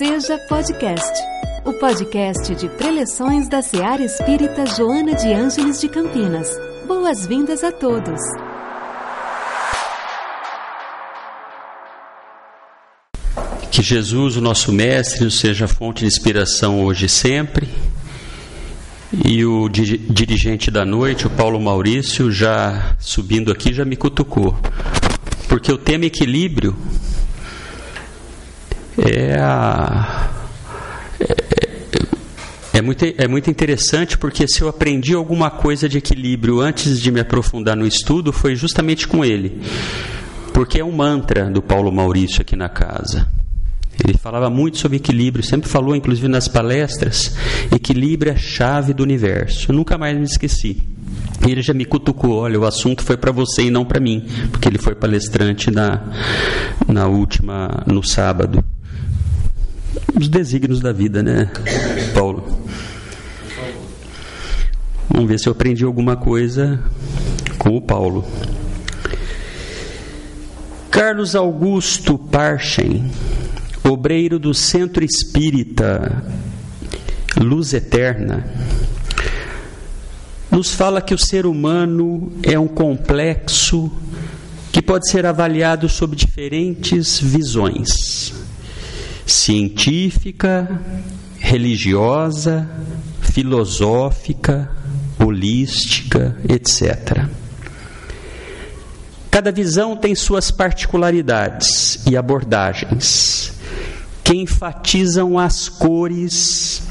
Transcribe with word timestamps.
Seja 0.00 0.38
Podcast, 0.48 1.12
o 1.62 1.74
podcast 1.74 2.54
de 2.54 2.70
preleções 2.70 3.50
da 3.50 3.60
Seara 3.60 4.02
Espírita 4.02 4.64
Joana 4.64 5.14
de 5.14 5.30
Ângeles 5.30 5.78
de 5.78 5.90
Campinas. 5.90 6.48
Boas-vindas 6.86 7.62
a 7.62 7.70
todos. 7.70 8.18
Que 13.70 13.82
Jesus, 13.82 14.38
o 14.38 14.40
nosso 14.40 14.72
Mestre, 14.72 15.30
seja 15.30 15.68
fonte 15.68 16.00
de 16.00 16.06
inspiração 16.06 16.82
hoje 16.82 17.04
e 17.04 17.08
sempre. 17.10 17.68
E 19.22 19.44
o 19.44 19.68
dirigente 19.68 20.70
da 20.70 20.86
noite, 20.86 21.26
o 21.26 21.30
Paulo 21.30 21.60
Maurício, 21.60 22.32
já 22.32 22.96
subindo 22.98 23.52
aqui, 23.52 23.74
já 23.74 23.84
me 23.84 23.96
cutucou. 23.96 24.58
Porque 25.46 25.70
o 25.70 25.76
tema 25.76 26.06
equilíbrio 26.06 26.74
é 28.98 29.38
a. 29.38 30.30
É, 31.20 32.78
é, 32.78 32.82
muito, 32.82 33.04
é 33.04 33.28
muito 33.28 33.50
interessante 33.50 34.16
porque 34.16 34.46
se 34.48 34.62
eu 34.62 34.68
aprendi 34.68 35.14
alguma 35.14 35.50
coisa 35.50 35.88
de 35.88 35.98
equilíbrio 35.98 36.60
antes 36.60 37.00
de 37.00 37.10
me 37.10 37.20
aprofundar 37.20 37.76
no 37.76 37.86
estudo, 37.86 38.32
foi 38.32 38.54
justamente 38.54 39.06
com 39.06 39.24
ele. 39.24 39.60
Porque 40.52 40.80
é 40.80 40.84
um 40.84 40.92
mantra 40.92 41.50
do 41.50 41.62
Paulo 41.62 41.92
Maurício 41.92 42.40
aqui 42.40 42.56
na 42.56 42.68
casa. 42.68 43.28
Ele 44.02 44.16
falava 44.16 44.48
muito 44.48 44.78
sobre 44.78 44.96
equilíbrio, 44.96 45.44
sempre 45.44 45.68
falou, 45.68 45.94
inclusive 45.94 46.26
nas 46.26 46.48
palestras, 46.48 47.36
equilíbrio 47.70 48.32
é 48.32 48.34
a 48.34 48.38
chave 48.38 48.94
do 48.94 49.02
universo. 49.02 49.70
Eu 49.70 49.74
nunca 49.74 49.98
mais 49.98 50.16
me 50.16 50.24
esqueci. 50.24 50.82
Ele 51.46 51.60
já 51.60 51.74
me 51.74 51.84
cutucou, 51.84 52.38
olha, 52.38 52.58
o 52.58 52.64
assunto 52.64 53.02
foi 53.02 53.16
para 53.16 53.30
você 53.30 53.64
e 53.64 53.70
não 53.70 53.84
para 53.84 54.00
mim, 54.00 54.26
porque 54.50 54.68
ele 54.68 54.78
foi 54.78 54.94
palestrante 54.94 55.70
na, 55.70 56.02
na 56.86 57.06
última, 57.06 57.82
no 57.86 58.02
sábado 58.02 58.64
os 60.14 60.28
desígnios 60.28 60.80
da 60.80 60.92
vida, 60.92 61.22
né, 61.22 61.50
Paulo? 62.14 62.44
Vamos 65.08 65.28
ver 65.28 65.38
se 65.38 65.48
eu 65.48 65.52
aprendi 65.52 65.84
alguma 65.84 66.16
coisa 66.16 66.82
com 67.58 67.76
o 67.76 67.80
Paulo. 67.80 68.24
Carlos 70.90 71.34
Augusto 71.34 72.16
Parchen, 72.18 73.10
obreiro 73.84 74.38
do 74.38 74.54
Centro 74.54 75.04
Espírita 75.04 76.24
Luz 77.40 77.72
Eterna, 77.72 78.46
nos 80.50 80.74
fala 80.74 81.00
que 81.00 81.14
o 81.14 81.18
ser 81.18 81.46
humano 81.46 82.32
é 82.42 82.58
um 82.58 82.68
complexo 82.68 83.90
que 84.72 84.82
pode 84.82 85.10
ser 85.10 85.26
avaliado 85.26 85.88
sob 85.88 86.14
diferentes 86.16 87.20
visões 87.20 88.39
científica, 89.30 90.80
religiosa, 91.38 92.68
filosófica, 93.20 94.70
holística, 95.18 96.36
etc. 96.48 97.26
Cada 99.30 99.52
visão 99.52 99.96
tem 99.96 100.14
suas 100.14 100.50
particularidades 100.50 102.04
e 102.06 102.16
abordagens 102.16 103.52
que 104.24 104.34
enfatizam 104.34 105.38
as 105.38 105.68
cores 105.68 106.82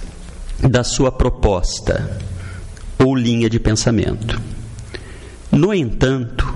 da 0.60 0.84
sua 0.84 1.12
proposta 1.12 2.20
ou 2.98 3.16
linha 3.16 3.50
de 3.50 3.60
pensamento. 3.60 4.42
No 5.52 5.74
entanto, 5.74 6.54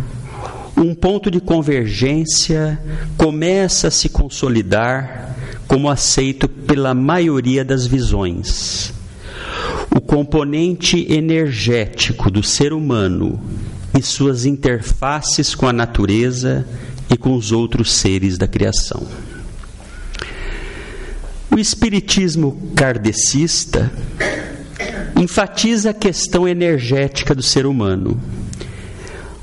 um 0.75 0.95
ponto 0.95 1.29
de 1.29 1.39
convergência 1.39 2.81
começa 3.17 3.87
a 3.87 3.91
se 3.91 4.09
consolidar 4.09 5.33
como 5.67 5.89
aceito 5.89 6.47
pela 6.47 6.93
maioria 6.93 7.63
das 7.63 7.85
visões. 7.85 8.93
O 9.95 10.01
componente 10.01 11.05
energético 11.11 12.31
do 12.31 12.41
ser 12.41 12.73
humano 12.73 13.39
e 13.97 14.01
suas 14.01 14.45
interfaces 14.45 15.53
com 15.53 15.67
a 15.67 15.73
natureza 15.73 16.67
e 17.09 17.17
com 17.17 17.35
os 17.35 17.51
outros 17.51 17.91
seres 17.91 18.37
da 18.37 18.47
criação. 18.47 19.05
O 21.51 21.59
espiritismo 21.59 22.71
kardecista 22.75 23.91
enfatiza 25.21 25.91
a 25.91 25.93
questão 25.93 26.47
energética 26.47 27.35
do 27.35 27.43
ser 27.43 27.67
humano, 27.67 28.19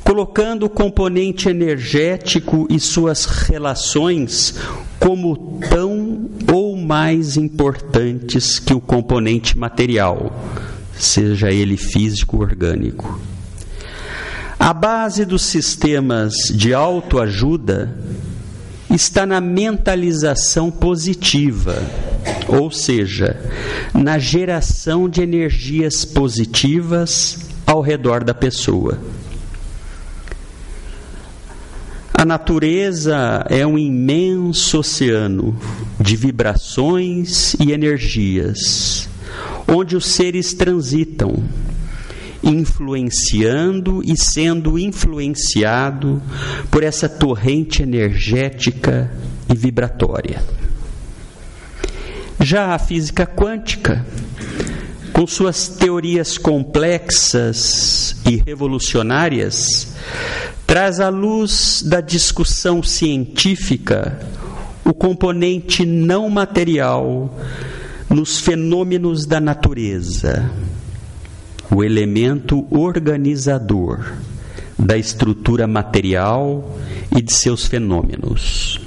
colocando 0.02 0.66
o 0.66 0.70
componente 0.70 1.48
energético 1.48 2.66
e 2.68 2.80
suas 2.80 3.24
relações 3.24 4.56
como 4.98 5.60
tão 5.70 5.99
mais 6.90 7.36
importantes 7.36 8.58
que 8.58 8.74
o 8.74 8.80
componente 8.80 9.56
material, 9.56 10.44
seja 10.98 11.48
ele 11.52 11.76
físico 11.76 12.38
ou 12.38 12.42
orgânico. 12.42 13.20
A 14.58 14.74
base 14.74 15.24
dos 15.24 15.42
sistemas 15.42 16.32
de 16.52 16.74
autoajuda 16.74 17.96
está 18.92 19.24
na 19.24 19.40
mentalização 19.40 20.68
positiva, 20.68 21.80
ou 22.48 22.72
seja, 22.72 23.38
na 23.94 24.18
geração 24.18 25.08
de 25.08 25.22
energias 25.22 26.04
positivas 26.04 27.38
ao 27.64 27.80
redor 27.80 28.24
da 28.24 28.34
pessoa. 28.34 28.98
A 32.20 32.24
natureza 32.26 33.46
é 33.48 33.66
um 33.66 33.78
imenso 33.78 34.80
oceano 34.80 35.58
de 35.98 36.16
vibrações 36.16 37.54
e 37.54 37.72
energias, 37.72 39.08
onde 39.66 39.96
os 39.96 40.04
seres 40.04 40.52
transitam, 40.52 41.42
influenciando 42.42 44.02
e 44.04 44.18
sendo 44.18 44.78
influenciado 44.78 46.20
por 46.70 46.82
essa 46.82 47.08
torrente 47.08 47.82
energética 47.82 49.10
e 49.50 49.56
vibratória. 49.56 50.42
Já 52.38 52.74
a 52.74 52.78
física 52.78 53.24
quântica, 53.24 54.04
com 55.12 55.26
suas 55.26 55.68
teorias 55.68 56.38
complexas 56.38 58.16
e 58.28 58.36
revolucionárias, 58.36 59.94
traz 60.66 61.00
à 61.00 61.08
luz 61.08 61.82
da 61.84 62.00
discussão 62.00 62.82
científica 62.82 64.18
o 64.84 64.94
componente 64.94 65.84
não 65.84 66.28
material 66.28 67.36
nos 68.08 68.40
fenômenos 68.40 69.24
da 69.24 69.40
natureza, 69.40 70.50
o 71.70 71.84
elemento 71.84 72.66
organizador 72.70 74.12
da 74.78 74.96
estrutura 74.96 75.66
material 75.66 76.76
e 77.16 77.22
de 77.22 77.32
seus 77.32 77.66
fenômenos. 77.66 78.80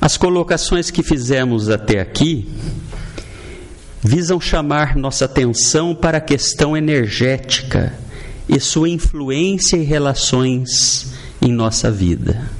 As 0.00 0.16
colocações 0.16 0.90
que 0.90 1.02
fizemos 1.02 1.68
até 1.68 2.00
aqui 2.00 2.48
visam 4.02 4.40
chamar 4.40 4.96
nossa 4.96 5.26
atenção 5.26 5.94
para 5.94 6.18
a 6.18 6.20
questão 6.20 6.76
energética 6.76 7.92
e 8.48 8.58
sua 8.58 8.88
influência 8.88 9.76
e 9.76 9.84
relações 9.84 11.12
em 11.40 11.52
nossa 11.52 11.90
vida. 11.90 12.50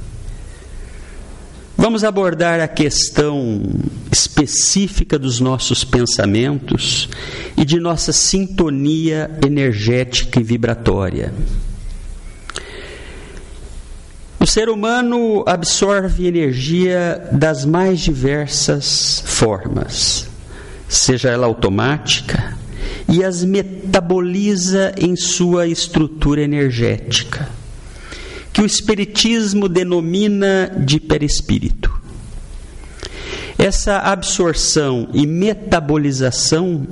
Vamos 1.81 2.03
abordar 2.03 2.59
a 2.59 2.67
questão 2.67 3.59
específica 4.11 5.17
dos 5.17 5.39
nossos 5.39 5.83
pensamentos 5.83 7.09
e 7.57 7.65
de 7.65 7.79
nossa 7.79 8.13
sintonia 8.13 9.31
energética 9.43 10.39
e 10.39 10.43
vibratória. 10.43 11.33
O 14.39 14.45
ser 14.45 14.69
humano 14.69 15.43
absorve 15.47 16.27
energia 16.27 17.29
das 17.31 17.65
mais 17.65 17.99
diversas 17.99 19.23
formas, 19.25 20.27
seja 20.91 21.29
ela 21.29 21.47
automática, 21.47 22.57
e 23.07 23.23
as 23.23 23.45
metaboliza 23.45 24.93
em 24.97 25.15
sua 25.15 25.65
estrutura 25.65 26.41
energética, 26.41 27.47
que 28.51 28.61
o 28.61 28.65
Espiritismo 28.65 29.69
denomina 29.69 30.69
de 30.85 30.99
perispírito. 30.99 31.97
Essa 33.57 33.99
absorção 33.99 35.07
e 35.13 35.25
metabolização 35.25 36.85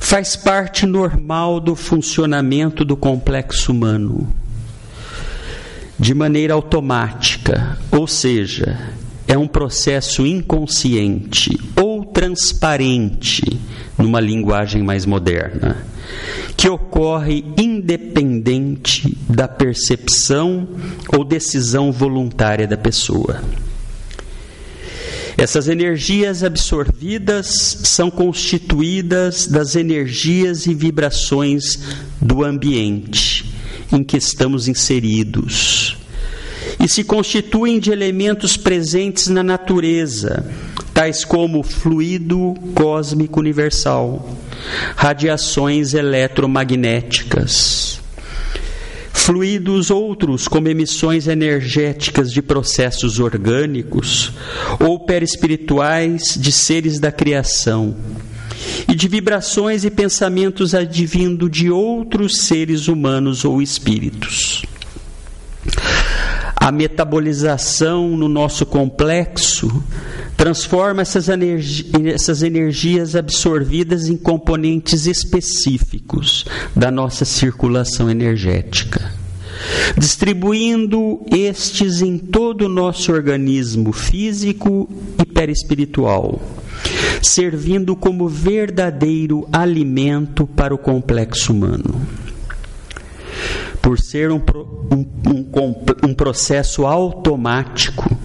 faz 0.00 0.34
parte 0.34 0.86
normal 0.86 1.60
do 1.60 1.76
funcionamento 1.76 2.86
do 2.86 2.96
complexo 2.96 3.70
humano, 3.70 4.34
de 5.98 6.14
maneira 6.14 6.54
automática, 6.54 7.78
ou 7.90 8.06
seja, 8.06 8.94
é 9.26 9.36
um 9.36 9.46
processo 9.46 10.26
inconsciente 10.26 11.58
ou 11.76 11.93
transparente 12.24 13.60
numa 13.98 14.18
linguagem 14.18 14.82
mais 14.82 15.04
moderna, 15.04 15.84
que 16.56 16.66
ocorre 16.66 17.44
independente 17.58 19.14
da 19.28 19.46
percepção 19.46 20.66
ou 21.14 21.22
decisão 21.22 21.92
voluntária 21.92 22.66
da 22.66 22.78
pessoa. 22.78 23.42
Essas 25.36 25.68
energias 25.68 26.42
absorvidas 26.42 27.46
são 27.82 28.10
constituídas 28.10 29.46
das 29.46 29.76
energias 29.76 30.66
e 30.66 30.72
vibrações 30.72 31.78
do 32.22 32.42
ambiente 32.42 33.52
em 33.92 34.02
que 34.02 34.16
estamos 34.16 34.66
inseridos 34.66 35.98
e 36.82 36.88
se 36.88 37.04
constituem 37.04 37.78
de 37.78 37.90
elementos 37.90 38.56
presentes 38.56 39.28
na 39.28 39.42
natureza, 39.42 40.44
tais 40.94 41.24
como 41.24 41.62
fluido 41.64 42.54
cósmico 42.74 43.40
universal, 43.40 44.38
radiações 44.94 45.92
eletromagnéticas, 45.92 47.98
fluidos 49.12 49.90
outros 49.90 50.46
como 50.46 50.68
emissões 50.68 51.26
energéticas 51.26 52.30
de 52.30 52.40
processos 52.40 53.18
orgânicos 53.18 54.32
ou 54.78 55.00
perispirituais 55.00 56.36
de 56.38 56.52
seres 56.52 57.00
da 57.00 57.10
criação 57.10 57.96
e 58.88 58.94
de 58.94 59.08
vibrações 59.08 59.84
e 59.84 59.90
pensamentos 59.90 60.76
advindo 60.76 61.50
de 61.50 61.70
outros 61.70 62.38
seres 62.38 62.86
humanos 62.86 63.44
ou 63.44 63.60
espíritos. 63.60 64.62
A 66.56 66.70
metabolização 66.70 68.16
no 68.16 68.28
nosso 68.28 68.64
complexo 68.64 69.82
transforma 70.36 71.02
essas, 71.02 71.28
energi 71.28 71.90
essas 72.06 72.42
energias 72.42 73.14
absorvidas 73.14 74.08
em 74.08 74.16
componentes 74.16 75.06
específicos 75.06 76.44
da 76.74 76.90
nossa 76.90 77.24
circulação 77.24 78.10
energética, 78.10 79.12
distribuindo 79.96 81.20
estes 81.30 82.02
em 82.02 82.18
todo 82.18 82.62
o 82.62 82.68
nosso 82.68 83.12
organismo 83.12 83.92
físico 83.92 84.88
e 85.20 85.24
perispiritual, 85.24 86.40
servindo 87.22 87.94
como 87.94 88.28
verdadeiro 88.28 89.48
alimento 89.52 90.46
para 90.46 90.74
o 90.74 90.78
complexo 90.78 91.52
humano 91.52 92.23
por 93.84 94.00
ser 94.00 94.32
um, 94.32 94.40
um, 94.90 95.06
um, 95.30 95.84
um, 96.08 96.14
processo 96.14 96.86
automático, 96.86 98.16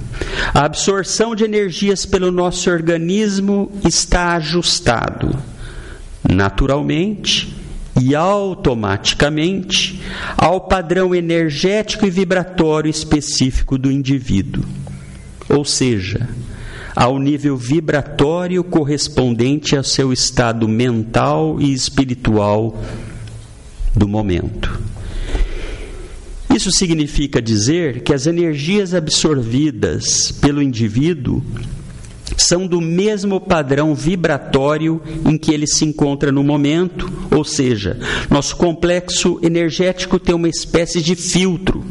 a 0.54 0.64
absorção 0.64 1.36
de 1.36 1.44
energias 1.44 2.06
pelo 2.06 2.32
nosso 2.32 2.70
organismo 2.70 3.70
está 3.86 4.36
ajustado 4.38 5.38
naturalmente 6.24 7.54
e 8.00 8.16
automaticamente 8.16 10.02
ao 10.38 10.62
padrão 10.62 11.14
energético 11.14 12.06
e 12.06 12.10
vibratório 12.10 12.90
específico 12.90 13.78
do 13.78 13.92
indivíduo, 13.92 14.64
ou 15.50 15.66
seja, 15.66 16.30
ao 16.96 17.20
nível 17.20 17.58
vibratório 17.58 18.64
correspondente 18.64 19.76
ao 19.76 19.84
seu 19.84 20.14
estado 20.14 20.70
mental 20.70 21.60
e 21.60 21.74
espiritual 21.74 22.82
do 23.94 24.08
momento. 24.08 24.89
Isso 26.54 26.72
significa 26.72 27.42
dizer 27.42 28.02
que 28.02 28.14
as 28.14 28.26
energias 28.26 28.94
absorvidas 28.94 30.32
pelo 30.32 30.62
indivíduo 30.62 31.44
são 32.38 32.66
do 32.66 32.82
mesmo 32.82 33.40
padrão 33.40 33.94
vibratório 33.94 35.02
em 35.26 35.38
que 35.38 35.54
ele 35.54 35.68
se 35.68 35.86
encontra 35.86 36.32
no 36.32 36.44
momento, 36.44 37.12
ou 37.32 37.44
seja, 37.44 38.00
nosso 38.30 38.56
complexo 38.56 39.40
energético 39.44 40.20
tem 40.20 40.34
uma 40.34 40.50
espécie 40.50 41.02
de 41.02 41.16
filtro 41.16 41.84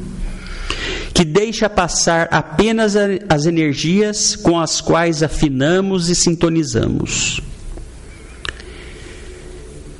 que 1.13 1.25
deixa 1.25 1.69
passar 1.69 2.29
apenas 2.31 2.95
as 3.29 3.45
energias 3.45 4.37
com 4.37 4.59
as 4.59 4.81
quais 4.81 5.21
afinamos 5.23 6.09
e 6.09 6.15
sintonizamos. 6.15 7.41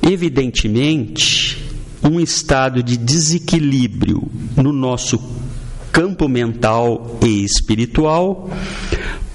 Evidentemente, 0.01 1.58
um 2.03 2.19
estado 2.19 2.81
de 2.81 2.97
desequilíbrio 2.97 4.29
no 4.55 4.71
nosso 4.71 5.19
campo 5.91 6.27
mental 6.27 7.17
e 7.23 7.43
espiritual 7.43 8.49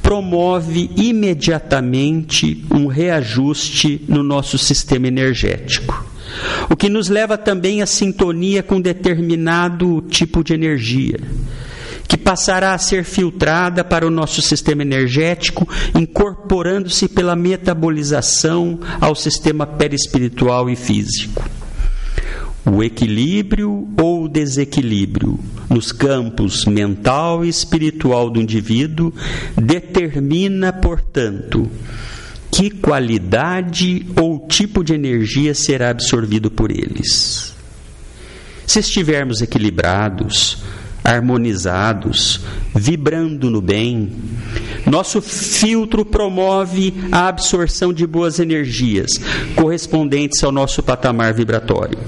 promove 0.05 0.91
imediatamente 0.97 2.63
um 2.71 2.87
reajuste 2.87 4.05
no 4.07 4.23
nosso 4.23 4.59
sistema 4.59 5.09
energético. 5.09 6.05
O 6.69 6.77
que 6.77 6.91
nos 6.91 7.09
leva 7.09 7.39
também 7.39 7.81
à 7.81 7.87
sintonia 7.87 8.63
com 8.63 8.81
determinado 8.81 10.03
tipo 10.03 10.45
de 10.45 10.53
energia, 10.53 11.19
que 12.07 12.19
passará 12.19 12.75
a 12.75 12.79
ser 12.79 13.03
filtrada 13.03 13.83
para 13.83 14.07
o 14.07 14.11
nosso 14.11 14.43
sistema 14.43 14.83
energético, 14.83 15.67
incorporando-se 15.95 17.09
pela 17.09 17.35
metabolização 17.35 18.79
ao 19.01 19.15
sistema 19.15 19.67
perispiritual 19.67 20.69
e 20.69 20.77
físico. 20.77 21.43
O 22.67 22.83
equilíbrio 22.83 23.87
ou 24.01 24.25
o 24.25 24.29
desequilíbrio 24.29 25.39
nos 25.69 25.93
campos 25.93 26.65
mental 26.65 27.45
e 27.45 27.49
espiritual 27.49 28.31
do 28.31 28.41
indivíduo 28.41 29.13
determina, 29.55 30.73
portanto, 30.73 31.71
que 32.51 32.71
qualidade 32.71 34.07
ou 34.19 34.47
tipo 34.49 34.83
de 34.83 34.95
energia 34.95 35.55
será 35.55 35.91
absorvido 35.91 36.51
por 36.51 36.71
eles. 36.71 37.55
Se 38.67 38.79
estivermos 38.79 39.43
equilibrados, 39.43 40.63
harmonizados, 41.03 42.41
vibrando 42.75 43.51
no 43.51 43.61
bem, 43.61 44.11
nosso 44.87 45.21
filtro 45.21 46.03
promove 46.03 46.95
a 47.13 47.29
absorção 47.29 47.93
de 47.93 48.07
boas 48.07 48.39
energias 48.39 49.21
correspondentes 49.55 50.43
ao 50.43 50.51
nosso 50.51 50.83
patamar 50.83 51.35
vibratório 51.35 51.99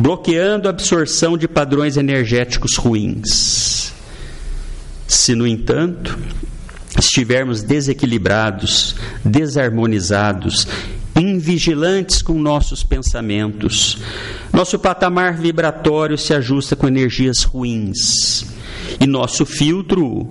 bloqueando 0.00 0.66
a 0.66 0.70
absorção 0.70 1.36
de 1.36 1.46
padrões 1.46 1.98
energéticos 1.98 2.76
ruins. 2.76 3.92
Se, 5.06 5.34
no 5.34 5.46
entanto, 5.46 6.18
estivermos 6.98 7.62
desequilibrados, 7.62 8.96
desarmonizados, 9.24 10.66
invigilantes 11.14 12.20
com 12.22 12.32
nossos 12.34 12.82
pensamentos, 12.82 13.98
nosso 14.52 14.76
patamar 14.78 15.36
vibratório 15.36 16.16
se 16.16 16.32
ajusta 16.32 16.74
com 16.74 16.88
energias 16.88 17.42
ruins. 17.42 18.46
E 18.98 19.06
nosso 19.06 19.44
filtro 19.46 20.26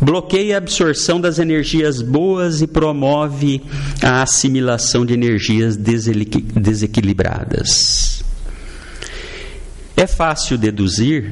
bloqueia 0.00 0.56
a 0.56 0.58
absorção 0.58 1.20
das 1.20 1.38
energias 1.38 2.02
boas 2.02 2.60
e 2.62 2.66
promove 2.66 3.62
a 4.02 4.22
assimilação 4.22 5.06
de 5.06 5.14
energias 5.14 5.76
desequilibradas. 5.76 8.13
É 9.96 10.06
fácil 10.06 10.58
deduzir 10.58 11.30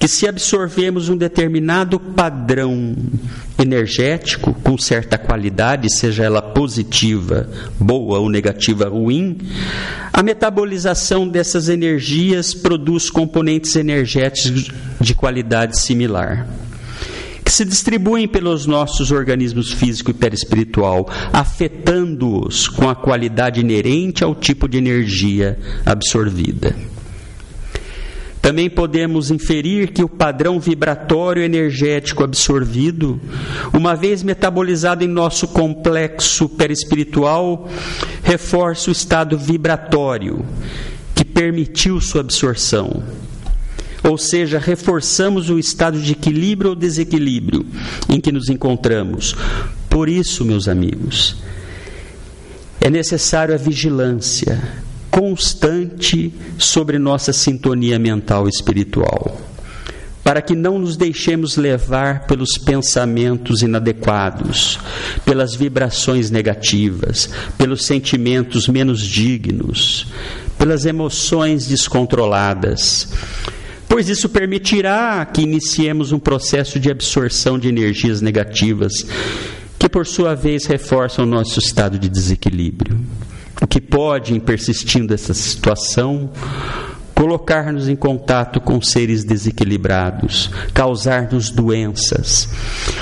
que 0.00 0.08
se 0.08 0.26
absorvemos 0.26 1.10
um 1.10 1.16
determinado 1.16 2.00
padrão 2.00 2.96
energético 3.58 4.54
com 4.54 4.78
certa 4.78 5.18
qualidade, 5.18 5.94
seja 5.94 6.24
ela 6.24 6.40
positiva, 6.40 7.50
boa 7.78 8.18
ou 8.18 8.30
negativa, 8.30 8.88
ruim, 8.88 9.36
a 10.10 10.22
metabolização 10.22 11.28
dessas 11.28 11.68
energias 11.68 12.54
produz 12.54 13.10
componentes 13.10 13.76
energéticos 13.76 14.70
de 14.98 15.14
qualidade 15.14 15.78
similar. 15.78 16.48
Que 17.44 17.52
se 17.52 17.66
distribuem 17.66 18.26
pelos 18.26 18.64
nossos 18.64 19.10
organismos 19.10 19.70
físico 19.70 20.12
e 20.12 20.14
perispiritual, 20.14 21.10
afetando-os 21.30 22.68
com 22.68 22.88
a 22.88 22.94
qualidade 22.94 23.60
inerente 23.60 24.24
ao 24.24 24.34
tipo 24.34 24.66
de 24.66 24.78
energia 24.78 25.58
absorvida. 25.84 26.74
Também 28.40 28.70
podemos 28.70 29.30
inferir 29.30 29.92
que 29.92 30.02
o 30.02 30.08
padrão 30.08 30.58
vibratório 30.58 31.42
energético 31.42 32.24
absorvido, 32.24 33.20
uma 33.72 33.94
vez 33.94 34.22
metabolizado 34.22 35.04
em 35.04 35.08
nosso 35.08 35.48
complexo 35.48 36.48
perispiritual, 36.48 37.68
reforça 38.22 38.88
o 38.88 38.92
estado 38.92 39.36
vibratório 39.36 40.44
que 41.14 41.24
permitiu 41.24 42.00
sua 42.00 42.22
absorção. 42.22 43.02
Ou 44.02 44.16
seja, 44.16 44.58
reforçamos 44.58 45.50
o 45.50 45.58
estado 45.58 46.00
de 46.00 46.12
equilíbrio 46.12 46.70
ou 46.70 46.76
desequilíbrio 46.76 47.66
em 48.08 48.18
que 48.18 48.32
nos 48.32 48.48
encontramos. 48.48 49.36
Por 49.90 50.08
isso, 50.08 50.44
meus 50.46 50.66
amigos, 50.66 51.36
é 52.80 52.88
necessário 52.88 53.54
a 53.54 53.58
vigilância, 53.58 54.58
constante 55.10 56.32
sobre 56.58 56.98
nossa 56.98 57.32
sintonia 57.32 57.98
mental 57.98 58.46
e 58.46 58.50
espiritual, 58.50 59.40
para 60.22 60.40
que 60.40 60.54
não 60.54 60.78
nos 60.78 60.96
deixemos 60.96 61.56
levar 61.56 62.26
pelos 62.26 62.56
pensamentos 62.56 63.62
inadequados, 63.62 64.78
pelas 65.24 65.54
vibrações 65.54 66.30
negativas, 66.30 67.28
pelos 67.58 67.84
sentimentos 67.84 68.68
menos 68.68 69.00
dignos, 69.00 70.06
pelas 70.56 70.84
emoções 70.84 71.66
descontroladas. 71.66 73.08
Pois 73.88 74.08
isso 74.08 74.28
permitirá 74.28 75.26
que 75.26 75.42
iniciemos 75.42 76.12
um 76.12 76.18
processo 76.18 76.78
de 76.78 76.90
absorção 76.90 77.58
de 77.58 77.68
energias 77.68 78.20
negativas 78.20 79.04
que 79.76 79.88
por 79.88 80.06
sua 80.06 80.34
vez 80.34 80.66
reforçam 80.66 81.24
o 81.24 81.28
nosso 81.28 81.58
estado 81.58 81.98
de 81.98 82.08
desequilíbrio. 82.08 83.00
Que 83.68 83.80
pode, 83.80 84.34
em 84.34 84.40
persistindo 84.40 85.12
essa 85.12 85.34
situação, 85.34 86.30
colocar-nos 87.20 87.86
em 87.86 87.94
contato 87.94 88.62
com 88.62 88.80
seres 88.80 89.24
desequilibrados, 89.24 90.50
causar-nos 90.72 91.50
doenças 91.50 92.48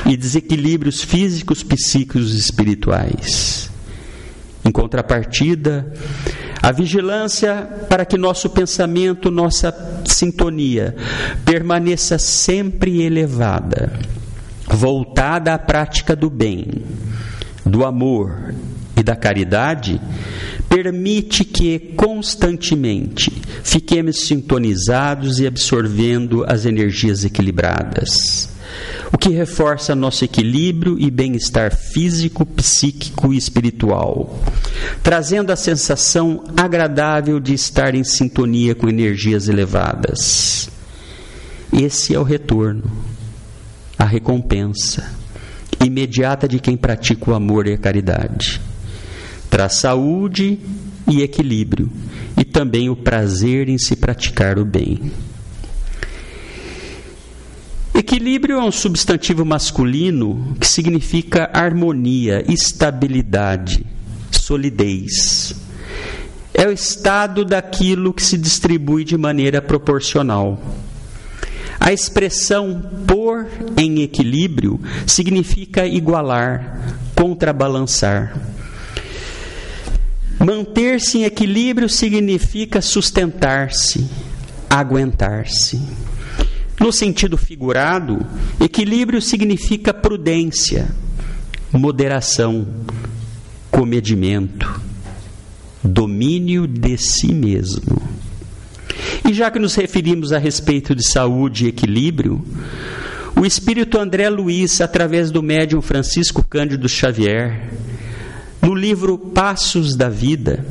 e 0.04 0.16
desequilíbrios 0.16 1.02
físicos, 1.02 1.62
psíquicos 1.62 2.34
e 2.34 2.38
espirituais. 2.38 3.70
Em 4.64 4.72
contrapartida, 4.72 5.92
a 6.60 6.72
vigilância 6.72 7.62
para 7.88 8.04
que 8.04 8.18
nosso 8.18 8.50
pensamento, 8.50 9.30
nossa 9.30 9.72
sintonia 10.04 10.96
permaneça 11.44 12.18
sempre 12.18 13.02
elevada, 13.02 13.92
voltada 14.66 15.54
à 15.54 15.58
prática 15.58 16.16
do 16.16 16.28
bem, 16.28 16.82
do 17.64 17.84
amor 17.84 18.52
e 18.98 19.02
da 19.02 19.14
caridade, 19.14 20.00
permite 20.68 21.44
que 21.44 21.78
constantemente 21.96 23.30
fiquemos 23.62 24.26
sintonizados 24.26 25.38
e 25.38 25.46
absorvendo 25.46 26.44
as 26.46 26.66
energias 26.66 27.24
equilibradas 27.24 28.48
o 29.12 29.18
que 29.18 29.30
reforça 29.30 29.94
nosso 29.94 30.24
equilíbrio 30.24 30.98
e 30.98 31.10
bem-estar 31.10 31.74
físico, 31.74 32.44
psíquico 32.44 33.32
e 33.32 33.36
espiritual, 33.36 34.38
trazendo 35.02 35.50
a 35.50 35.56
sensação 35.56 36.44
agradável 36.56 37.40
de 37.40 37.54
estar 37.54 37.94
em 37.94 38.04
sintonia 38.04 38.74
com 38.74 38.88
energias 38.88 39.48
elevadas. 39.48 40.68
Esse 41.72 42.14
é 42.14 42.18
o 42.18 42.22
retorno, 42.22 42.84
a 43.98 44.04
recompensa 44.04 45.10
imediata 45.84 46.48
de 46.48 46.58
quem 46.58 46.76
pratica 46.76 47.30
o 47.30 47.34
amor 47.34 47.66
e 47.66 47.72
a 47.72 47.78
caridade. 47.78 48.60
Traz 49.50 49.76
saúde 49.76 50.58
e 51.06 51.22
equilíbrio, 51.22 51.90
e 52.36 52.44
também 52.44 52.90
o 52.90 52.96
prazer 52.96 53.68
em 53.68 53.78
se 53.78 53.96
praticar 53.96 54.58
o 54.58 54.64
bem. 54.64 55.10
Equilíbrio 57.94 58.58
é 58.58 58.62
um 58.62 58.70
substantivo 58.70 59.44
masculino 59.44 60.56
que 60.60 60.68
significa 60.68 61.50
harmonia, 61.52 62.44
estabilidade, 62.48 63.84
solidez. 64.30 65.54
É 66.54 66.66
o 66.66 66.72
estado 66.72 67.44
daquilo 67.44 68.12
que 68.12 68.22
se 68.22 68.38
distribui 68.38 69.04
de 69.04 69.16
maneira 69.16 69.60
proporcional. 69.60 70.60
A 71.80 71.92
expressão 71.92 72.82
pôr 73.06 73.46
em 73.76 74.02
equilíbrio 74.02 74.80
significa 75.06 75.86
igualar, 75.86 77.00
contrabalançar. 77.14 78.36
Manter-se 80.38 81.18
em 81.18 81.24
equilíbrio 81.24 81.88
significa 81.88 82.80
sustentar-se, 82.80 84.08
aguentar-se. 84.70 85.80
No 86.78 86.92
sentido 86.92 87.36
figurado, 87.36 88.24
equilíbrio 88.60 89.20
significa 89.20 89.92
prudência, 89.92 90.88
moderação, 91.72 92.66
comedimento, 93.68 94.80
domínio 95.82 96.68
de 96.68 96.96
si 96.96 97.34
mesmo. 97.34 98.00
E 99.28 99.32
já 99.34 99.50
que 99.50 99.58
nos 99.58 99.74
referimos 99.74 100.32
a 100.32 100.38
respeito 100.38 100.94
de 100.94 101.06
saúde 101.06 101.64
e 101.64 101.68
equilíbrio, 101.68 102.44
o 103.34 103.44
espírito 103.44 103.98
André 103.98 104.28
Luiz, 104.28 104.80
através 104.80 105.30
do 105.30 105.42
médium 105.42 105.82
Francisco 105.82 106.44
Cândido 106.44 106.88
Xavier, 106.88 107.70
no 108.60 108.74
livro 108.74 109.18
Passos 109.18 109.94
da 109.94 110.08
Vida, 110.08 110.64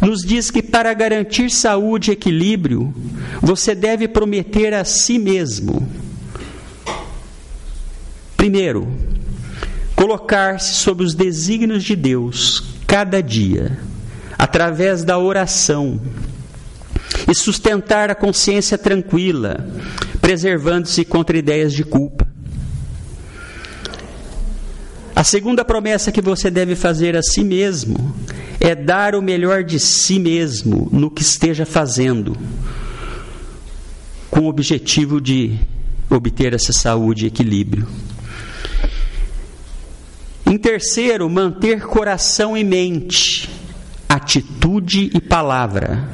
nos 0.00 0.22
diz 0.22 0.50
que 0.50 0.62
para 0.62 0.92
garantir 0.92 1.50
saúde 1.50 2.10
e 2.10 2.14
equilíbrio, 2.14 2.94
você 3.40 3.74
deve 3.74 4.06
prometer 4.08 4.74
a 4.74 4.84
si 4.84 5.18
mesmo. 5.18 5.88
Primeiro, 8.36 8.88
colocar-se 9.96 10.74
sob 10.74 11.02
os 11.02 11.14
desígnios 11.14 11.82
de 11.82 11.96
Deus 11.96 12.62
cada 12.86 13.22
dia, 13.22 13.78
através 14.38 15.02
da 15.02 15.18
oração, 15.18 16.00
e 17.26 17.34
sustentar 17.34 18.10
a 18.10 18.14
consciência 18.14 18.76
tranquila, 18.76 19.66
preservando-se 20.20 21.04
contra 21.04 21.38
ideias 21.38 21.72
de 21.72 21.84
culpa. 21.84 22.23
A 25.24 25.26
segunda 25.26 25.64
promessa 25.64 26.12
que 26.12 26.20
você 26.20 26.50
deve 26.50 26.76
fazer 26.76 27.16
a 27.16 27.22
si 27.22 27.42
mesmo 27.42 28.14
é 28.60 28.74
dar 28.74 29.14
o 29.14 29.22
melhor 29.22 29.64
de 29.64 29.80
si 29.80 30.18
mesmo 30.18 30.86
no 30.92 31.10
que 31.10 31.22
esteja 31.22 31.64
fazendo, 31.64 32.36
com 34.30 34.40
o 34.40 34.48
objetivo 34.48 35.22
de 35.22 35.58
obter 36.10 36.52
essa 36.52 36.74
saúde 36.74 37.24
e 37.24 37.28
equilíbrio. 37.28 37.88
Em 40.44 40.58
terceiro, 40.58 41.26
manter 41.30 41.80
coração 41.80 42.54
e 42.54 42.62
mente, 42.62 43.48
atitude 44.06 45.10
e 45.14 45.22
palavra, 45.22 46.06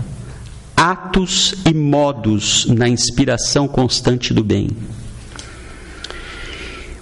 atos 0.76 1.56
e 1.68 1.74
modos 1.74 2.64
na 2.66 2.88
inspiração 2.88 3.66
constante 3.66 4.32
do 4.32 4.44
bem. 4.44 4.68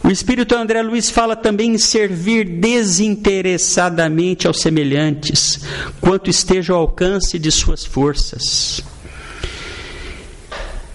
O 0.08 0.10
Espírito 0.10 0.56
André 0.56 0.80
Luiz 0.80 1.10
fala 1.10 1.36
também 1.36 1.74
em 1.74 1.76
servir 1.76 2.58
desinteressadamente 2.58 4.46
aos 4.46 4.58
semelhantes, 4.58 5.60
quanto 6.00 6.30
esteja 6.30 6.72
ao 6.72 6.80
alcance 6.80 7.38
de 7.38 7.52
suas 7.52 7.84
forças. 7.84 8.82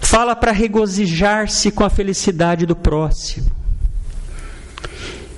Fala 0.00 0.34
para 0.34 0.50
regozijar-se 0.50 1.70
com 1.70 1.84
a 1.84 1.90
felicidade 1.90 2.66
do 2.66 2.74
próximo. 2.74 3.46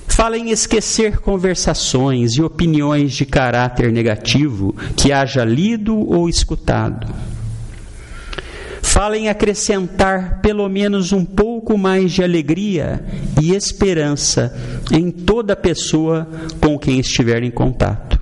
Fala 0.07 0.39
em 0.39 0.49
esquecer 0.49 1.19
conversações 1.19 2.33
e 2.33 2.41
opiniões 2.41 3.13
de 3.13 3.27
caráter 3.27 3.91
negativo 3.91 4.75
que 4.95 5.11
haja 5.11 5.45
lido 5.45 5.95
ou 5.95 6.27
escutado 6.27 7.13
fala 8.97 9.15
em 9.15 9.29
acrescentar 9.29 10.41
pelo 10.41 10.67
menos 10.67 11.13
um 11.13 11.23
pouco 11.23 11.77
mais 11.77 12.11
de 12.11 12.23
alegria 12.23 13.05
e 13.39 13.53
esperança 13.53 14.51
em 14.91 15.11
toda 15.11 15.55
pessoa 15.55 16.27
com 16.59 16.79
quem 16.79 16.99
estiver 16.99 17.43
em 17.43 17.51
contato. 17.51 18.19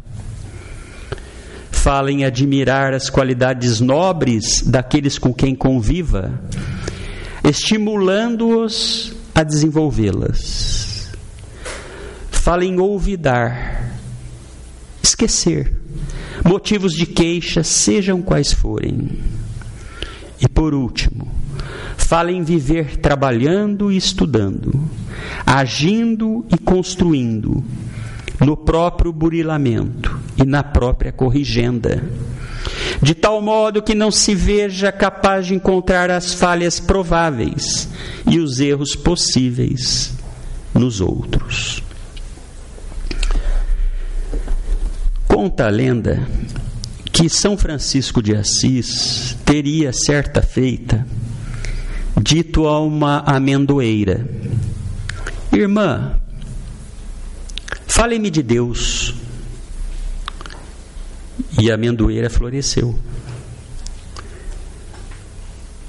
Fala 1.72 2.12
em 2.12 2.25
admirar 2.25 2.94
as 2.94 3.10
qualidades 3.10 3.79
nobres 3.79 4.63
daqueles 4.63 5.17
com 5.17 5.34
quem 5.34 5.55
conviva, 5.55 6.41
estimulando-os 7.41 9.13
a 9.34 9.44
desenvolvê-las. 9.44 11.10
Fala 12.32 12.65
em 12.65 12.82
olvidar, 12.82 13.94
esquecer 15.01 15.74
motivos 16.44 16.91
de 16.91 17.05
queixa, 17.05 17.63
sejam 17.63 18.22
quais 18.22 18.51
forem 18.51 19.24
e 20.46 20.48
por 20.48 20.75
último, 20.75 21.28
fala 21.98 22.32
em 22.32 22.44
viver 22.44 22.98
trabalhando 22.98 23.92
e 23.92 23.98
estudando, 23.98 24.88
agindo 25.44 26.46
e 26.54 26.58
construindo, 26.58 27.64
no 28.40 28.56
próprio 28.56 29.12
burilamento 29.12 30.20
e 30.38 30.46
na 30.46 30.62
própria 30.62 31.12
corrigenda, 31.12 32.04
de 33.02 33.16
tal 33.16 33.42
modo 33.42 33.82
que 33.82 33.96
não 33.96 34.12
se 34.12 34.36
veja 34.36 34.92
capaz 34.92 35.48
de 35.48 35.56
encontrar 35.56 36.12
as 36.12 36.34
falhas 36.34 36.80
prováveis 36.80 37.90
e 38.30 38.40
os 38.40 38.60
erros 38.60 38.96
possíveis 38.96 40.14
nos 40.74 41.02
outros. 41.02 41.82
Conta 45.28 45.66
a 45.66 45.70
lenda 45.70 46.28
que 47.15 47.29
São 47.29 47.57
Francisco 47.57 48.22
de 48.22 48.36
Assis 48.36 49.38
teria 49.45 49.93
certa 49.93 50.41
feita 50.41 51.07
dito 52.22 52.67
a 52.67 52.81
uma 52.81 53.19
amendoeira: 53.19 54.27
Irmã, 55.50 56.19
fale-me 57.88 58.29
de 58.29 58.43
Deus. 58.43 59.15
E 61.57 61.72
a 61.72 61.75
amendoeira 61.75 62.29
floresceu. 62.29 63.00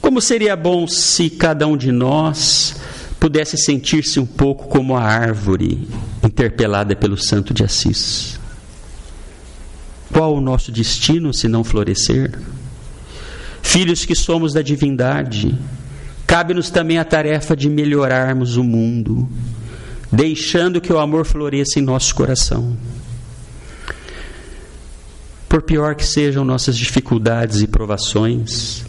Como 0.00 0.20
seria 0.20 0.54
bom 0.54 0.86
se 0.86 1.28
cada 1.28 1.66
um 1.66 1.76
de 1.76 1.90
nós 1.90 2.76
pudesse 3.18 3.56
sentir-se 3.56 4.20
um 4.20 4.26
pouco 4.26 4.68
como 4.68 4.96
a 4.96 5.02
árvore 5.02 5.88
interpelada 6.22 6.94
pelo 6.94 7.18
santo 7.18 7.52
de 7.52 7.64
Assis. 7.64 8.35
Qual 10.12 10.34
o 10.34 10.40
nosso 10.40 10.70
destino 10.70 11.32
se 11.34 11.48
não 11.48 11.64
florescer? 11.64 12.38
Filhos 13.62 14.04
que 14.04 14.14
somos 14.14 14.52
da 14.52 14.62
divindade, 14.62 15.58
cabe-nos 16.26 16.70
também 16.70 16.98
a 16.98 17.04
tarefa 17.04 17.56
de 17.56 17.68
melhorarmos 17.68 18.56
o 18.56 18.64
mundo, 18.64 19.28
deixando 20.10 20.80
que 20.80 20.92
o 20.92 20.98
amor 20.98 21.24
floresça 21.24 21.78
em 21.78 21.82
nosso 21.82 22.14
coração. 22.14 22.76
Por 25.48 25.62
pior 25.62 25.94
que 25.94 26.06
sejam 26.06 26.44
nossas 26.44 26.76
dificuldades 26.76 27.60
e 27.60 27.66
provações, 27.66 28.84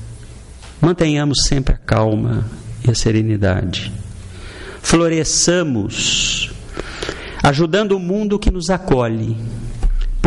mantenhamos 0.81 1.39
sempre 1.47 1.73
a 1.73 1.77
calma 1.77 2.45
e 2.85 2.91
a 2.91 2.95
serenidade. 2.95 3.91
Floresçamos, 4.81 6.51
ajudando 7.43 7.93
o 7.93 7.99
mundo 7.99 8.39
que 8.39 8.51
nos 8.51 8.69
acolhe, 8.69 9.35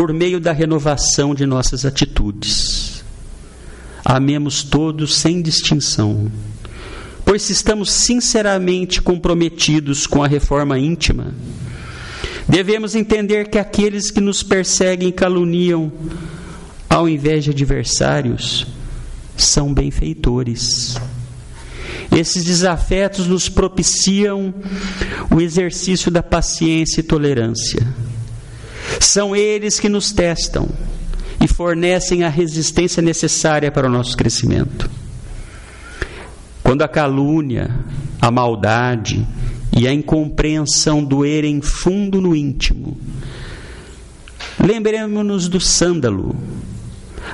por 0.00 0.14
meio 0.14 0.40
da 0.40 0.50
renovação 0.50 1.35
de 1.35 1.45
nossas 1.45 1.85
atitudes. 1.85 3.04
Amemos 4.02 4.62
todos 4.62 5.14
sem 5.14 5.42
distinção, 5.42 6.33
pois 7.23 7.42
se 7.42 7.52
estamos 7.52 7.90
sinceramente 7.90 9.02
comprometidos 9.02 10.07
com 10.07 10.23
a 10.23 10.26
reforma 10.26 10.78
íntima, 10.78 11.35
devemos 12.49 12.95
entender 12.95 13.50
que 13.50 13.59
aqueles 13.59 14.11
que 14.11 14.23
nos 14.23 14.42
perseguem 14.42 15.11
e 15.11 15.12
caluniam, 15.12 15.92
ao 16.88 17.07
invés 17.07 17.45
de 17.45 17.50
adversários, 17.50 18.66
são 19.37 19.75
benfeitores. 19.75 20.97
Esses 22.11 22.42
desafetos 22.42 23.26
nos 23.26 23.50
propiciam 23.50 24.54
o 25.30 25.42
exercício 25.42 26.11
da 26.11 26.23
paciência 26.23 27.00
e 27.00 27.04
tolerância. 27.04 28.10
São 29.00 29.35
eles 29.35 29.80
que 29.80 29.88
nos 29.88 30.12
testam 30.12 30.69
e 31.42 31.49
fornecem 31.49 32.23
a 32.23 32.28
resistência 32.28 33.02
necessária 33.02 33.73
para 33.73 33.88
o 33.88 33.90
nosso 33.90 34.16
crescimento. 34.16 34.88
Quando 36.62 36.83
a 36.83 36.88
calúnia, 36.88 37.75
a 38.21 38.30
maldade 38.30 39.26
e 39.76 39.88
a 39.88 39.92
incompreensão 39.92 41.02
doerem 41.02 41.61
fundo 41.62 42.21
no 42.21 42.37
íntimo, 42.37 42.97
lembremos-nos 44.62 45.49
do 45.49 45.59
sândalo, 45.59 46.37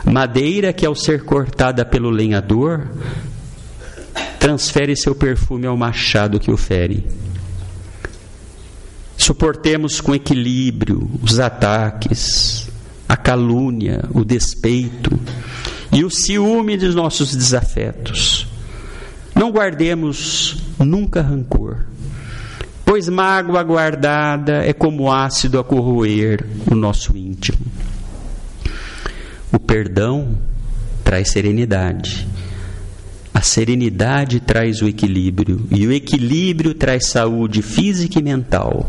madeira 0.04 0.73
que, 0.73 0.87
ao 0.87 0.94
ser 0.94 1.25
cortada 1.25 1.85
pelo 1.85 2.08
lenhador, 2.08 2.88
transfere 4.38 4.96
seu 4.96 5.14
perfume 5.14 5.66
ao 5.66 5.76
machado 5.76 6.38
que 6.38 6.50
o 6.50 6.56
fere. 6.56 7.04
Suportemos 9.26 10.00
com 10.00 10.14
equilíbrio 10.14 11.11
os 11.21 11.40
ataques, 11.40 12.71
a 13.09 13.16
calúnia, 13.16 14.04
o 14.14 14.25
despeito 14.25 15.18
e 15.92 16.04
o 16.04 16.11
ciúme 16.11 16.76
dos 16.76 16.95
nossos 16.95 17.35
desafetos. 17.35 18.47
Não 19.35 19.50
guardemos 19.50 20.59
nunca 20.78 21.23
rancor, 21.23 21.87
pois 22.85 23.09
mágoa 23.09 23.64
guardada 23.64 24.64
é 24.64 24.73
como 24.73 25.12
ácido 25.12 25.59
a 25.59 25.64
corroer 25.64 26.47
o 26.71 26.76
nosso 26.76 27.16
íntimo. 27.16 27.59
O 29.52 29.59
perdão 29.59 30.38
traz 31.02 31.33
serenidade. 31.33 32.28
A 33.35 33.42
serenidade 33.42 34.38
traz 34.38 34.80
o 34.83 34.87
equilíbrio, 34.87 35.66
e 35.73 35.85
o 35.85 35.92
equilíbrio 35.92 36.75
traz 36.75 37.09
saúde 37.09 37.61
física 37.61 38.21
e 38.21 38.23
mental. 38.23 38.88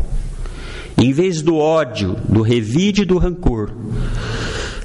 Em 1.00 1.12
vez 1.12 1.40
do 1.40 1.56
ódio, 1.56 2.16
do 2.28 2.42
revide 2.42 3.02
e 3.02 3.04
do 3.04 3.18
rancor, 3.18 3.70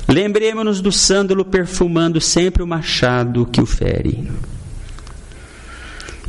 lembremos-nos 0.08 0.80
do 0.80 0.92
sândalo 0.92 1.44
perfumando 1.44 2.22
sempre 2.22 2.62
o 2.62 2.68
machado 2.68 3.48
que 3.48 3.60
o 3.60 3.66
fere. 3.66 4.30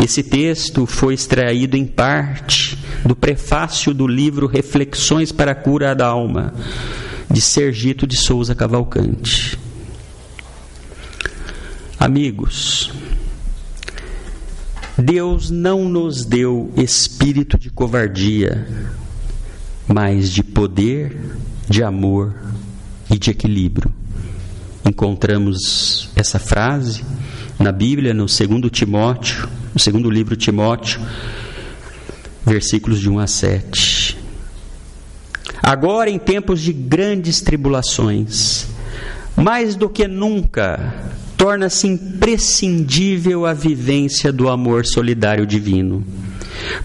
Esse 0.03 0.23
texto 0.23 0.87
foi 0.87 1.14
extraído 1.14 1.76
em 1.76 1.87
parte 1.87 2.79
do 3.05 3.14
prefácio 3.14 3.93
do 3.93 4.07
livro 4.07 4.47
Reflexões 4.47 5.31
para 5.31 5.53
a 5.53 5.55
Cura 5.55 5.95
da 5.95 6.07
Alma, 6.07 6.55
de 7.31 7.40
Sergito 7.40 8.07
de 8.07 8.16
Souza 8.16 8.55
Cavalcante. 8.55 9.59
Amigos, 11.99 12.90
Deus 14.97 15.51
não 15.51 15.88
nos 15.88 16.25
deu 16.25 16.73
espírito 16.77 17.59
de 17.59 17.70
covardia, 17.70 18.66
mas 19.87 20.31
de 20.31 20.42
poder, 20.42 21.16
de 21.68 21.83
amor 21.83 22.35
e 23.11 23.18
de 23.18 23.31
equilíbrio. 23.31 23.92
Encontramos 24.85 26.11
essa 26.14 26.38
frase 26.38 27.05
na 27.59 27.73
Bíblia, 27.73 28.12
no 28.12 28.29
segundo 28.29 28.68
Timóteo, 28.68 29.49
no 29.73 29.81
segundo 29.81 30.11
livro 30.11 30.37
Timóteo, 30.37 31.01
versículos 32.44 33.01
de 33.01 33.09
1 33.09 33.18
a 33.18 33.27
7. 33.27 34.18
Agora, 35.62 36.11
em 36.11 36.18
tempos 36.18 36.61
de 36.61 36.73
grandes 36.73 37.40
tribulações, 37.40 38.66
mais 39.37 39.75
do 39.75 39.88
que 39.88 40.07
nunca, 40.07 40.94
torna-se 41.37 41.87
imprescindível 41.87 43.47
a 43.47 43.55
vivência 43.55 44.31
do 44.33 44.49
amor 44.49 44.85
solidário 44.85 45.47
divino 45.47 46.05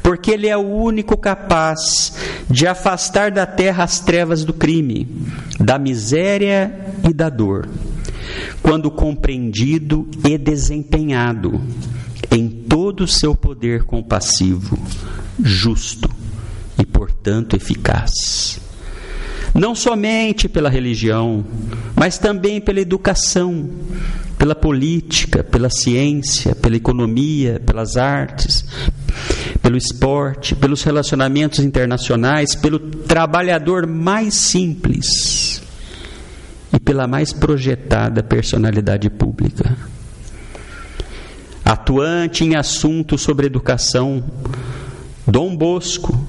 porque 0.02 0.32
Ele 0.32 0.48
é 0.48 0.58
o 0.58 0.62
único 0.62 1.18
capaz 1.18 2.14
de 2.50 2.68
afastar 2.68 3.32
da 3.32 3.46
terra 3.46 3.84
as 3.84 4.00
trevas 4.00 4.44
do 4.44 4.54
crime, 4.54 5.08
da 5.60 5.78
miséria 5.78 6.74
e 7.08 7.14
da 7.14 7.30
dor, 7.30 7.68
quando 8.62 8.92
compreendido 8.92 10.08
e 10.28 10.38
desempenhado 10.38 11.62
em 12.32 12.48
todo 12.48 13.02
o 13.02 13.08
seu 13.08 13.36
poder 13.36 13.84
compassivo, 13.84 14.78
justo 15.42 16.10
e, 16.78 16.86
portanto, 16.86 17.56
eficaz. 17.56 18.60
Não 19.54 19.74
somente 19.74 20.48
pela 20.48 20.70
religião, 20.70 21.44
mas 21.96 22.18
também 22.18 22.62
pela 22.62 22.80
educação, 22.80 23.70
pela 24.38 24.56
política, 24.56 25.44
pela 25.44 25.70
ciência, 25.70 26.56
pela 26.56 26.78
economia, 26.78 27.60
pelas 27.66 27.98
artes, 27.98 28.66
pelo 29.70 29.78
esporte, 29.78 30.56
pelos 30.56 30.82
relacionamentos 30.82 31.60
internacionais, 31.60 32.56
pelo 32.56 32.80
trabalhador 32.80 33.86
mais 33.86 34.34
simples 34.34 35.62
e 36.74 36.80
pela 36.80 37.06
mais 37.06 37.32
projetada 37.32 38.24
personalidade 38.24 39.12
pública. 39.12 39.78
Atuante 41.64 42.44
em 42.44 42.56
assuntos 42.56 43.22
sobre 43.22 43.46
educação, 43.46 44.24
Dom 45.28 45.56
Bosco, 45.56 46.20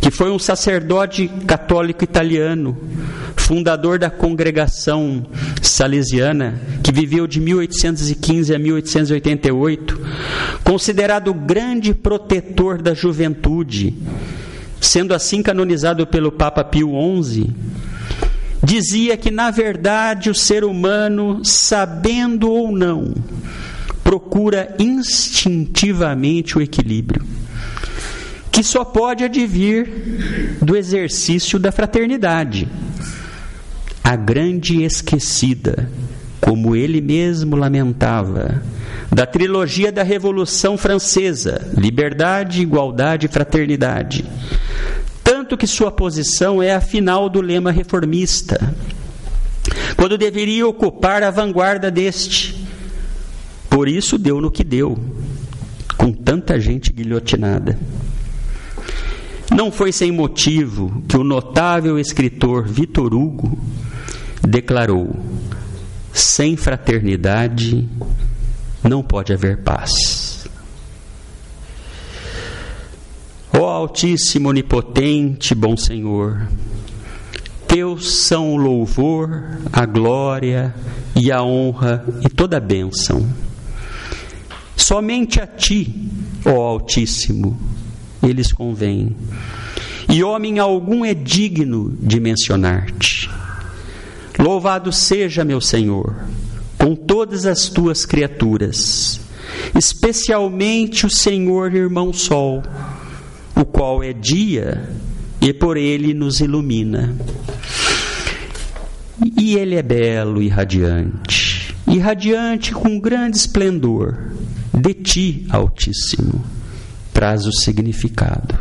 que 0.00 0.10
foi 0.10 0.32
um 0.32 0.38
sacerdote 0.40 1.28
católico 1.46 2.02
italiano, 2.02 2.76
fundador 3.44 3.98
da 3.98 4.08
congregação 4.08 5.26
salesiana, 5.60 6.58
que 6.82 6.90
viveu 6.90 7.26
de 7.26 7.40
1815 7.40 8.54
a 8.54 8.58
1888, 8.58 10.00
considerado 10.64 11.28
o 11.28 11.34
grande 11.34 11.92
protetor 11.92 12.80
da 12.80 12.94
juventude, 12.94 13.94
sendo 14.80 15.12
assim 15.12 15.42
canonizado 15.42 16.06
pelo 16.06 16.32
Papa 16.32 16.64
Pio 16.64 16.92
XI, 17.22 17.50
dizia 18.62 19.14
que, 19.14 19.30
na 19.30 19.50
verdade, 19.50 20.30
o 20.30 20.34
ser 20.34 20.64
humano, 20.64 21.44
sabendo 21.44 22.50
ou 22.50 22.72
não, 22.72 23.12
procura 24.02 24.74
instintivamente 24.78 26.56
o 26.56 26.62
equilíbrio, 26.62 27.22
que 28.50 28.62
só 28.62 28.86
pode 28.86 29.22
advir 29.22 30.56
do 30.62 30.74
exercício 30.74 31.58
da 31.58 31.70
fraternidade 31.70 32.66
a 34.04 34.16
grande 34.16 34.82
esquecida, 34.82 35.88
como 36.38 36.76
ele 36.76 37.00
mesmo 37.00 37.56
lamentava, 37.56 38.62
da 39.10 39.24
trilogia 39.24 39.90
da 39.90 40.02
Revolução 40.02 40.76
Francesa: 40.76 41.72
liberdade, 41.74 42.60
igualdade 42.60 43.24
e 43.24 43.30
fraternidade. 43.30 44.26
Tanto 45.24 45.56
que 45.56 45.66
sua 45.66 45.90
posição 45.90 46.62
é 46.62 46.74
a 46.74 46.82
final 46.82 47.30
do 47.30 47.40
lema 47.40 47.72
reformista, 47.72 48.74
quando 49.96 50.18
deveria 50.18 50.68
ocupar 50.68 51.22
a 51.22 51.30
vanguarda 51.30 51.90
deste. 51.90 52.62
Por 53.70 53.88
isso 53.88 54.18
deu 54.18 54.38
no 54.38 54.50
que 54.50 54.62
deu, 54.62 54.98
com 55.96 56.12
tanta 56.12 56.60
gente 56.60 56.92
guilhotinada. 56.92 57.78
Não 59.50 59.72
foi 59.72 59.92
sem 59.92 60.12
motivo 60.12 61.02
que 61.08 61.16
o 61.16 61.24
notável 61.24 61.98
escritor 61.98 62.66
Vitor 62.68 63.14
Hugo 63.14 63.58
declarou: 64.46 65.14
sem 66.12 66.56
fraternidade 66.56 67.88
não 68.82 69.02
pode 69.02 69.32
haver 69.32 69.58
paz. 69.58 70.46
Ó 73.52 73.68
Altíssimo, 73.68 74.48
Onipotente, 74.48 75.54
Bom 75.54 75.76
Senhor, 75.76 76.48
Teus 77.66 78.12
são 78.12 78.52
o 78.52 78.56
louvor, 78.56 79.58
a 79.72 79.86
glória 79.86 80.74
e 81.16 81.32
a 81.32 81.42
honra 81.42 82.04
e 82.24 82.28
toda 82.28 82.58
a 82.58 82.60
bênção. 82.60 83.26
Somente 84.76 85.40
a 85.40 85.46
Ti, 85.46 86.10
ó 86.44 86.60
Altíssimo, 86.62 87.58
eles 88.22 88.52
convêm. 88.52 89.16
e 90.08 90.22
homem 90.22 90.58
algum 90.58 91.04
é 91.04 91.14
digno 91.14 91.96
de 92.00 92.20
mencionar-te. 92.20 93.30
Louvado 94.44 94.92
seja, 94.92 95.42
meu 95.42 95.58
Senhor, 95.58 96.14
com 96.76 96.94
todas 96.94 97.46
as 97.46 97.70
tuas 97.70 98.04
criaturas, 98.04 99.18
especialmente 99.74 101.06
o 101.06 101.10
Senhor 101.10 101.74
irmão 101.74 102.12
Sol, 102.12 102.62
o 103.56 103.64
qual 103.64 104.04
é 104.04 104.12
dia 104.12 104.86
e 105.40 105.50
por 105.50 105.78
ele 105.78 106.12
nos 106.12 106.40
ilumina. 106.40 107.16
E 109.34 109.54
ele 109.54 109.76
é 109.76 109.82
belo 109.82 110.42
e 110.42 110.48
radiante, 110.48 111.74
e 111.86 111.98
radiante 111.98 112.74
com 112.74 113.00
grande 113.00 113.38
esplendor, 113.38 114.30
de 114.74 114.92
ti, 114.92 115.46
Altíssimo, 115.48 116.44
traz 117.14 117.46
o 117.46 117.52
significado. 117.52 118.58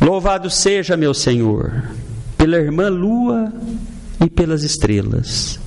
Louvado 0.00 0.50
seja, 0.50 0.96
meu 0.96 1.14
Senhor, 1.14 1.84
pela 2.36 2.56
irmã 2.56 2.88
lua 2.88 3.52
e 4.24 4.30
pelas 4.30 4.64
estrelas. 4.64 5.58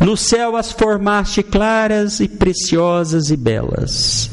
No 0.00 0.16
céu 0.16 0.56
as 0.56 0.72
formaste 0.72 1.42
claras 1.42 2.20
e 2.20 2.28
preciosas 2.28 3.30
e 3.30 3.36
belas. 3.36 4.30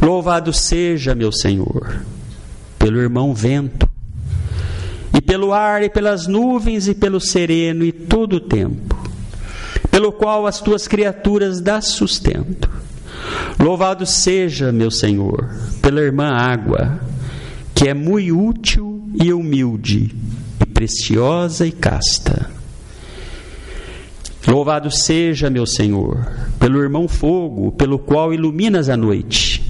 Louvado 0.00 0.52
seja, 0.52 1.14
meu 1.14 1.32
Senhor, 1.32 2.00
pelo 2.78 2.98
irmão 2.98 3.34
vento, 3.34 3.88
e 5.12 5.20
pelo 5.20 5.52
ar, 5.52 5.82
e 5.82 5.90
pelas 5.90 6.26
nuvens, 6.26 6.86
e 6.86 6.94
pelo 6.94 7.20
sereno, 7.20 7.84
e 7.84 7.90
todo 7.90 8.34
o 8.34 8.40
tempo, 8.40 8.96
pelo 9.90 10.12
qual 10.12 10.46
as 10.46 10.60
tuas 10.60 10.86
criaturas 10.86 11.60
dás 11.60 11.86
sustento. 11.86 12.70
Louvado 13.58 14.06
seja, 14.06 14.70
meu 14.70 14.90
Senhor, 14.90 15.50
pela 15.82 16.00
irmã 16.00 16.28
água, 16.28 17.00
que 17.74 17.88
é 17.88 17.94
muito 17.94 18.38
útil 18.38 19.08
e 19.20 19.32
humilde, 19.32 20.14
e 20.60 20.66
preciosa 20.66 21.66
e 21.66 21.72
casta. 21.72 22.57
Louvado 24.48 24.90
seja, 24.90 25.50
meu 25.50 25.66
Senhor, 25.66 26.26
pelo 26.58 26.80
irmão 26.82 27.06
fogo, 27.06 27.70
pelo 27.72 27.98
qual 27.98 28.32
iluminas 28.32 28.88
a 28.88 28.96
noite. 28.96 29.62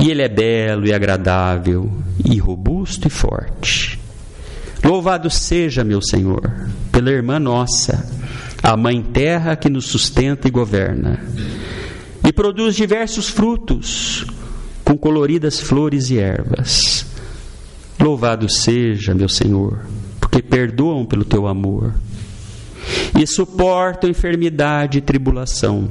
E 0.00 0.10
ele 0.10 0.20
é 0.20 0.28
belo 0.28 0.84
e 0.84 0.92
agradável, 0.92 1.88
e 2.24 2.38
robusto 2.38 3.06
e 3.06 3.10
forte. 3.10 4.00
Louvado 4.84 5.30
seja, 5.30 5.84
meu 5.84 6.02
Senhor, 6.02 6.52
pela 6.90 7.12
irmã 7.12 7.38
nossa, 7.38 8.04
a 8.60 8.76
mãe 8.76 9.00
terra 9.00 9.54
que 9.54 9.70
nos 9.70 9.86
sustenta 9.86 10.48
e 10.48 10.50
governa, 10.50 11.24
e 12.26 12.32
produz 12.32 12.74
diversos 12.74 13.28
frutos, 13.28 14.26
com 14.84 14.98
coloridas 14.98 15.60
flores 15.60 16.10
e 16.10 16.18
ervas. 16.18 17.06
Louvado 18.00 18.50
seja, 18.50 19.14
meu 19.14 19.28
Senhor, 19.28 19.78
porque 20.20 20.42
perdoam 20.42 21.04
pelo 21.04 21.24
teu 21.24 21.46
amor 21.46 21.92
e 23.18 23.26
suportam 23.26 24.08
enfermidade 24.10 24.98
e 24.98 25.00
tribulação. 25.00 25.88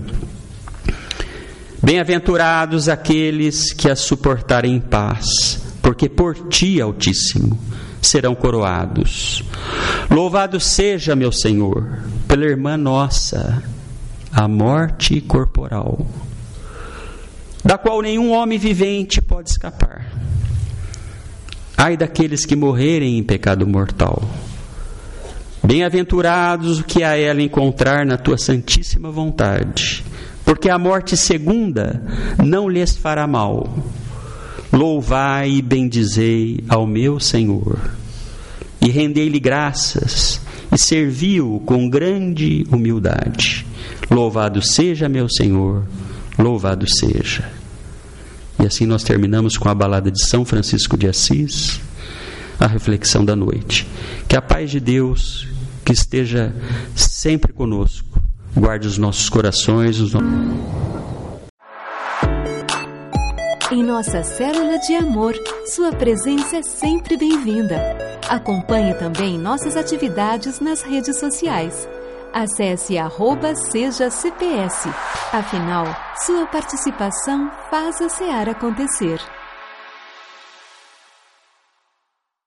Bem-aventurados 1.81 2.87
aqueles 2.87 3.73
que 3.73 3.89
a 3.89 3.95
suportarem 3.95 4.75
em 4.75 4.79
paz, 4.79 5.61
porque 5.81 6.07
por 6.07 6.47
ti, 6.47 6.79
Altíssimo, 6.79 7.59
serão 8.01 8.35
coroados. 8.35 9.43
Louvado 10.09 10.59
seja, 10.59 11.15
meu 11.15 11.31
Senhor, 11.31 11.99
pela 12.27 12.45
irmã 12.45 12.77
nossa, 12.77 13.63
a 14.31 14.47
morte 14.47 15.19
corporal, 15.21 16.05
da 17.63 17.77
qual 17.77 18.01
nenhum 18.01 18.31
homem 18.31 18.57
vivente 18.57 19.21
pode 19.21 19.49
escapar. 19.49 20.05
Ai 21.75 21.97
daqueles 21.97 22.45
que 22.45 22.55
morrerem 22.55 23.17
em 23.17 23.23
pecado 23.23 23.65
mortal 23.65 24.21
Bem-aventurados 25.63 26.79
o 26.79 26.83
que 26.83 27.03
a 27.03 27.15
ela 27.15 27.41
encontrar 27.41 28.03
na 28.03 28.17
tua 28.17 28.35
santíssima 28.35 29.11
vontade, 29.11 30.03
porque 30.43 30.69
a 30.69 30.79
morte 30.79 31.15
segunda 31.15 32.01
não 32.43 32.67
lhes 32.67 32.97
fará 32.97 33.27
mal. 33.27 33.71
Louvai 34.73 35.51
e 35.51 35.61
bendizei 35.61 36.63
ao 36.67 36.87
meu 36.87 37.19
Senhor, 37.19 37.79
e 38.81 38.89
rendei-lhe 38.89 39.39
graças, 39.39 40.41
e 40.71 40.77
servi-o 40.79 41.59
com 41.59 41.87
grande 41.87 42.65
humildade. 42.71 43.65
Louvado 44.09 44.61
seja 44.63 45.07
meu 45.07 45.29
Senhor, 45.29 45.83
louvado 46.39 46.89
seja. 46.89 47.47
E 48.59 48.65
assim 48.65 48.87
nós 48.87 49.03
terminamos 49.03 49.57
com 49.57 49.69
a 49.69 49.75
balada 49.75 50.09
de 50.09 50.25
São 50.25 50.43
Francisco 50.43 50.97
de 50.97 51.07
Assis, 51.07 51.79
a 52.59 52.65
reflexão 52.65 53.23
da 53.23 53.35
noite. 53.35 53.87
Que 54.27 54.35
a 54.35 54.41
paz 54.41 54.71
de 54.71 54.79
Deus 54.79 55.50
que 55.91 55.97
esteja 55.97 56.53
sempre 56.95 57.51
conosco. 57.51 58.07
Guarde 58.55 58.87
os 58.87 58.97
nossos 58.97 59.27
corações, 59.27 59.99
os 59.99 60.13
Em 63.69 63.83
nossa 63.83 64.23
célula 64.23 64.79
de 64.79 64.95
amor, 64.95 65.33
sua 65.65 65.91
presença 65.91 66.57
é 66.57 66.61
sempre 66.61 67.17
bem-vinda. 67.17 67.77
Acompanhe 68.29 68.93
também 68.95 69.37
nossas 69.37 69.75
atividades 69.75 70.61
nas 70.61 70.81
redes 70.81 71.19
sociais. 71.19 71.87
Acesse 72.33 72.97
arroba 72.97 73.53
seja 73.55 74.09
CPS. 74.09 74.87
Afinal, 75.33 75.85
sua 76.25 76.45
participação 76.45 77.51
faz 77.69 78.01
a 78.01 78.07
SEAR 78.07 78.47
acontecer. 78.49 79.19